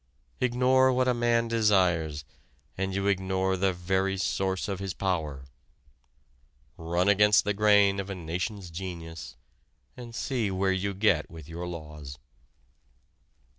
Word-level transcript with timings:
Ignore 0.39 0.91
what 0.93 1.07
a 1.07 1.13
man 1.13 1.47
desires 1.47 2.25
and 2.75 2.91
you 2.95 3.05
ignore 3.05 3.55
the 3.55 3.71
very 3.71 4.17
source 4.17 4.67
of 4.67 4.79
his 4.79 4.95
power; 4.95 5.45
run 6.75 7.07
against 7.07 7.43
the 7.43 7.53
grain 7.53 7.99
of 7.99 8.09
a 8.09 8.15
nation's 8.15 8.71
genius 8.71 9.35
and 9.95 10.15
see 10.15 10.49
where 10.49 10.71
you 10.71 10.95
get 10.95 11.29
with 11.29 11.47
your 11.47 11.67
laws. 11.67 12.17